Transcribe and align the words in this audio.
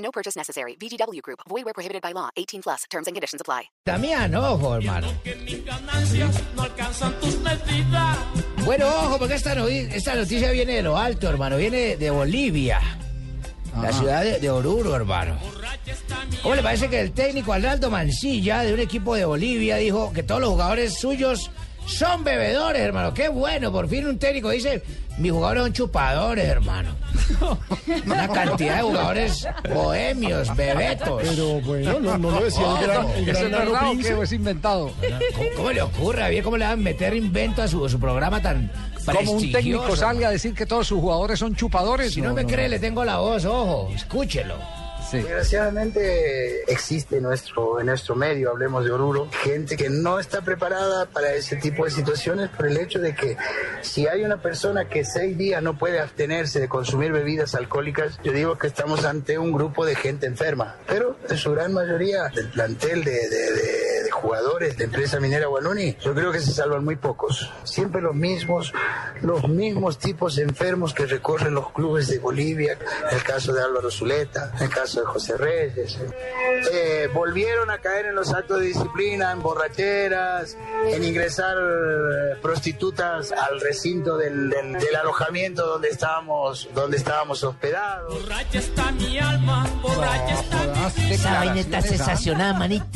No 0.00 0.10
purchase 0.10 0.36
necessary. 0.36 0.76
VGW 0.80 1.20
Group. 1.22 1.40
Void 1.48 1.64
where 1.64 1.74
prohibited 1.74 2.00
by 2.02 2.12
law. 2.12 2.30
18 2.36 2.62
plus. 2.62 2.84
Terms 2.90 3.06
and 3.06 3.14
conditions 3.14 3.40
apply. 3.40 3.70
También, 3.84 4.34
ojo, 4.34 4.74
hermano. 4.76 5.08
que 5.22 5.34
mis 5.36 5.64
ganancias 5.64 6.40
no 6.56 6.62
alcanzan 6.62 7.12
tus 7.20 7.36
medidas. 7.40 8.18
Bueno, 8.64 8.86
ojo, 8.88 9.18
porque 9.18 9.34
esta, 9.34 9.54
noti- 9.54 9.88
esta 9.92 10.14
noticia 10.14 10.50
viene 10.52 10.74
de 10.76 10.82
lo 10.82 10.96
alto, 10.96 11.28
hermano. 11.28 11.56
Viene 11.56 11.96
de 11.96 12.10
Bolivia. 12.10 12.80
La 13.80 13.92
ciudad 13.92 14.22
de, 14.24 14.40
de 14.40 14.50
Oruro, 14.50 14.96
hermano. 14.96 15.38
¿Cómo 16.42 16.54
le 16.54 16.62
parece 16.62 16.88
que 16.88 17.00
el 17.00 17.12
técnico 17.12 17.52
Arnaldo 17.52 17.90
Mancilla, 17.90 18.62
de 18.62 18.72
un 18.74 18.80
equipo 18.80 19.14
de 19.14 19.24
Bolivia, 19.24 19.76
dijo 19.76 20.12
que 20.12 20.22
todos 20.22 20.40
los 20.40 20.50
jugadores 20.50 20.94
suyos 20.98 21.50
son 21.86 22.24
bebedores, 22.24 22.80
hermano? 22.82 23.12
Qué 23.14 23.28
bueno, 23.28 23.72
por 23.72 23.88
fin 23.88 24.06
un 24.06 24.18
técnico 24.18 24.50
dice, 24.50 24.82
mis 25.18 25.32
jugadores 25.32 25.64
son 25.64 25.72
chupadores, 25.72 26.46
hermano. 26.48 26.94
Una 28.06 28.28
cantidad 28.28 28.76
de 28.76 28.82
jugadores 28.82 29.48
bohemios, 29.72 30.54
bebetos. 30.56 31.22
Pero 31.22 31.60
bueno, 31.60 32.00
no, 32.00 32.18
no 32.18 32.30
lo 32.30 32.44
decía 32.44 32.66
gran, 32.82 33.08
el 33.10 33.28
¿Es 33.28 33.38
gran 33.38 33.50
Nardo 33.50 33.72
verdad 33.72 33.88
o 33.88 33.90
Prince. 33.92 34.08
qué? 34.08 34.14
¿O 34.14 34.22
es 34.22 34.32
inventado? 34.32 34.92
¿Cómo, 35.34 35.46
cómo 35.56 35.72
le 35.72 35.82
ocurre? 35.82 36.30
¿Bien 36.30 36.42
cómo 36.44 36.56
le 36.56 36.64
van 36.64 36.72
a 36.74 36.76
meter 36.76 37.14
invento 37.14 37.62
a 37.62 37.68
su, 37.68 37.84
a 37.84 37.88
su 37.88 37.98
programa 38.00 38.40
tan 38.40 38.70
Como 39.04 39.32
un 39.32 39.52
técnico 39.52 39.96
salga 39.96 40.28
a 40.28 40.30
decir 40.30 40.54
que 40.54 40.66
todos 40.66 40.86
sus 40.86 41.00
jugadores 41.00 41.38
son 41.38 41.54
chupadores. 41.54 42.14
Si 42.14 42.20
no, 42.20 42.32
me 42.34 42.44
cree, 42.46 42.68
le 42.68 42.78
tengo 42.78 43.04
la 43.04 43.18
voz, 43.18 43.44
ojo, 43.44 43.90
escúchelo. 43.94 44.56
Sí. 45.10 45.18
Desgraciadamente 45.18 46.62
existe 46.72 47.16
en 47.16 47.24
nuestro, 47.24 47.80
en 47.80 47.86
nuestro 47.86 48.14
medio, 48.14 48.50
hablemos 48.50 48.84
de 48.84 48.92
Oruro, 48.92 49.28
gente 49.42 49.76
que 49.76 49.90
no 49.90 50.20
está 50.20 50.40
preparada 50.42 51.06
para 51.06 51.34
ese 51.34 51.56
tipo 51.56 51.84
de 51.84 51.90
situaciones 51.90 52.48
por 52.50 52.66
el 52.66 52.76
hecho 52.76 53.00
de 53.00 53.14
que 53.14 53.36
si 53.82 54.06
hay 54.06 54.22
una 54.24 54.40
persona 54.40 54.88
que 54.88 55.04
seis 55.04 55.36
días 55.36 55.62
no 55.62 55.76
puede 55.76 55.98
abstenerse 55.98 56.60
de 56.60 56.68
consumir 56.68 57.12
bebidas 57.12 57.54
alcohólicas, 57.54 58.18
yo 58.22 58.32
digo 58.32 58.56
que 58.56 58.68
estamos 58.68 59.04
ante 59.04 59.38
un 59.38 59.52
grupo 59.52 59.84
de 59.84 59.96
gente 59.96 60.26
enferma. 60.26 60.76
Pero 60.86 61.16
en 61.28 61.36
su 61.36 61.50
gran 61.52 61.72
mayoría 61.72 62.28
del 62.28 62.48
plantel 62.50 63.02
de, 63.02 63.10
de- 63.12 63.28
de- 63.28 63.52
de 63.52 63.79
jugadores 64.20 64.76
de 64.76 64.84
empresa 64.84 65.18
minera 65.20 65.46
Guanuni, 65.46 65.96
yo 66.00 66.14
creo 66.14 66.30
que 66.32 66.40
se 66.40 66.52
salvan 66.52 66.84
muy 66.84 66.96
pocos. 66.96 67.50
Siempre 67.64 68.00
los 68.00 68.14
mismos, 68.14 68.72
los 69.22 69.48
mismos 69.48 69.98
tipos 69.98 70.38
enfermos 70.38 70.94
que 70.94 71.06
recorren 71.06 71.54
los 71.54 71.70
clubes 71.72 72.08
de 72.08 72.18
Bolivia, 72.18 72.78
el 73.10 73.22
caso 73.22 73.52
de 73.52 73.62
Álvaro 73.62 73.90
Zuleta, 73.90 74.52
el 74.60 74.68
caso 74.70 75.00
de 75.00 75.06
José 75.06 75.36
Reyes. 75.36 75.98
Eh, 76.72 77.08
volvieron 77.14 77.70
a 77.70 77.78
caer 77.78 78.06
en 78.06 78.14
los 78.14 78.32
actos 78.32 78.60
de 78.60 78.66
disciplina, 78.66 79.32
en 79.32 79.42
borracheras, 79.42 80.56
en 80.86 81.04
ingresar 81.04 81.56
eh, 81.56 82.36
prostitutas 82.42 83.32
al 83.32 83.60
recinto 83.60 84.16
del, 84.16 84.50
del- 84.50 84.72
del 84.74 84.96
alojamiento 84.96 85.66
donde 85.66 85.88
estábamos, 85.88 86.68
donde 86.74 86.96
estábamos 86.96 87.42
hospedados. 87.42 88.14
Borracha 88.22 88.58
está 88.58 88.92
mi 88.92 89.18
alma, 89.18 89.66
borracha 89.82 90.40
está 90.40 90.94
mi 91.06 91.12
Esa 91.14 91.32
vaina 91.34 91.60
está 91.60 91.78
¿ah? 91.78 91.82
sensacional, 91.82 92.58
manito. 92.58 92.86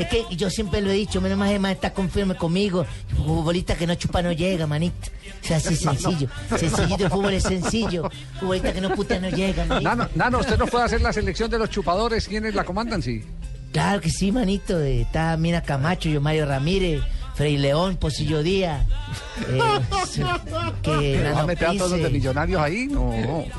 Es 0.00 0.08
que 0.08 0.24
yo 0.36 0.48
siempre 0.50 0.80
lo 0.80 0.90
he 0.90 0.94
dicho, 0.94 1.20
menos 1.20 1.36
mal 1.38 1.50
Emma 1.50 1.70
está 1.70 1.92
conforme 1.92 2.34
conmigo. 2.34 2.86
Futbolista 3.16 3.74
que 3.76 3.86
no 3.86 3.94
chupa 3.96 4.22
no 4.22 4.32
llega, 4.32 4.66
manito. 4.66 5.10
O 5.42 5.46
sea, 5.46 5.58
así 5.58 5.76
sencillo. 5.76 6.28
Sencillito, 6.56 7.04
el 7.04 7.10
fútbol 7.10 7.34
es 7.34 7.42
sencillo. 7.44 8.10
Futbolista 8.38 8.72
que 8.72 8.80
no 8.80 8.94
puta 8.94 9.18
no 9.20 9.28
llega, 9.28 9.64
manito. 9.66 9.88
Nano, 9.88 10.08
Nano, 10.14 10.38
usted 10.38 10.58
no 10.58 10.66
puede 10.66 10.84
hacer 10.86 11.00
la 11.02 11.12
selección 11.12 11.50
de 11.50 11.58
los 11.58 11.68
chupadores. 11.70 12.26
¿Quiénes 12.28 12.54
la 12.54 12.64
comandan? 12.64 13.02
Sí. 13.02 13.22
Claro 13.72 14.00
que 14.00 14.10
sí, 14.10 14.32
manito. 14.32 14.80
Eh, 14.80 15.02
Está 15.02 15.36
Mina 15.36 15.60
Camacho, 15.62 16.08
yo 16.08 16.20
Mario 16.20 16.46
Ramírez, 16.46 17.02
Frei 17.34 17.56
León, 17.58 17.96
Posillo 17.96 18.42
Díaz. 18.42 18.84
eh, 19.48 19.58
que 20.82 21.30
¿Va 21.34 21.40
a 21.42 21.46
meter 21.46 21.68
a 21.68 21.72
todos 21.74 21.82
los 21.82 21.90
de 21.92 21.96
Prince, 21.98 22.10
millonarios 22.12 22.60
ahí? 22.60 22.86
No. 22.86 23.12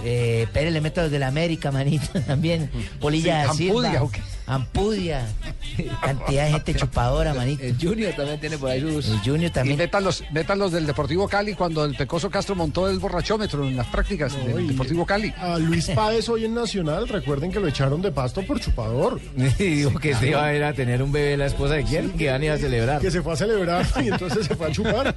Eh, 0.03 0.47
Pérez 0.51 0.73
le 0.73 0.81
meto 0.81 1.01
los 1.01 1.11
de 1.11 1.19
la 1.19 1.27
América, 1.27 1.71
manito, 1.71 2.19
también. 2.27 2.69
Polilla 2.99 3.51
Sí, 3.53 3.67
Silva, 3.69 3.77
Ampudia, 3.89 4.03
¿o 4.03 4.11
qué? 4.11 4.21
Ampudia. 4.47 5.27
Cantidad 6.01 6.45
de 6.45 6.51
gente 6.53 6.73
chupadora, 6.75 7.33
manito. 7.33 7.63
El 7.63 7.75
Junior 7.79 8.13
también 8.15 8.39
tiene 8.39 8.57
por 8.57 8.69
ahí 8.69 8.81
sus... 8.81 9.07
El 9.09 9.19
Junior 9.19 9.49
Y 9.49 9.53
también. 9.53 9.77
metan 9.77 10.03
los, 10.03 10.23
metan 10.31 10.59
los 10.59 10.71
del 10.71 10.85
Deportivo 10.85 11.27
Cali 11.27 11.53
cuando 11.53 11.85
el 11.85 11.95
Pecoso 11.95 12.29
Castro 12.29 12.55
montó 12.55 12.89
el 12.89 12.99
borrachómetro 12.99 13.65
en 13.67 13.77
las 13.77 13.87
prácticas 13.87 14.33
del 14.45 14.65
y- 14.65 14.67
Deportivo 14.69 15.05
Cali. 15.05 15.33
A 15.37 15.57
Luis 15.57 15.87
Páez 15.95 16.27
hoy 16.29 16.45
en 16.45 16.53
Nacional, 16.53 17.07
recuerden 17.07 17.51
que 17.51 17.59
lo 17.59 17.67
echaron 17.67 18.01
de 18.01 18.11
pasto 18.11 18.41
por 18.45 18.59
chupador. 18.59 19.19
Y 19.59 19.63
dijo 19.75 19.99
que 19.99 20.15
se 20.15 20.29
iba 20.29 20.43
a 20.45 20.55
ir 20.55 20.63
a 20.63 20.73
tener 20.73 21.01
un 21.03 21.11
bebé 21.11 21.37
la 21.37 21.45
esposa 21.45 21.75
de 21.75 21.83
quién, 21.83 22.11
que 22.11 22.25
iban 22.25 22.41
a 22.41 22.45
ir 22.45 22.51
a 22.51 22.57
celebrar. 22.57 23.01
Que 23.01 23.11
se 23.11 23.21
fue 23.21 23.33
a 23.33 23.35
celebrar 23.35 23.85
y 24.03 24.07
entonces 24.07 24.45
se 24.47 24.55
fue 24.55 24.67
a 24.67 24.71
chupar. 24.71 25.15